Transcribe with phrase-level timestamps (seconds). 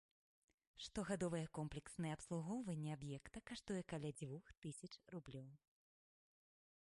[0.83, 5.49] Штогадовае комплекснае абслугоўванне аб'екта каштуе каля дзвюх тысяч рублёў.